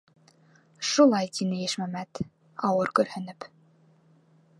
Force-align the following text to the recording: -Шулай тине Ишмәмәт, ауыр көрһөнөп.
-Шулай 0.91 1.29
тине 1.35 1.59
Ишмәмәт, 1.65 2.21
ауыр 2.71 2.93
көрһөнөп. 3.01 3.47